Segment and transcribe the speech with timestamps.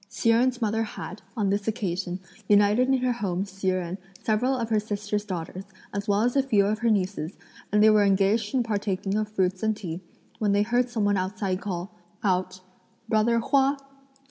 [0.09, 4.69] Hsi Jen's mother had, on this occasion, united in her home Hsi Jen, several of
[4.71, 7.37] her sister's daughters, as well as a few of her nieces,
[7.71, 10.01] and they were engaged in partaking of fruits and tea,
[10.39, 11.93] when they heard some one outside call
[12.23, 12.61] out,
[13.09, 13.77] "Brother Hua."